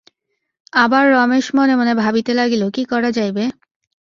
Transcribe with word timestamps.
আবার 0.73 1.03
রমেশ 1.11 1.45
মনে 1.55 1.73
মনে 1.75 1.93
ভাবিতে 1.95 2.31
লাগিল 2.33 2.63
কী 2.69 2.83
করা 2.85 3.09
যাইবে? 3.11 3.43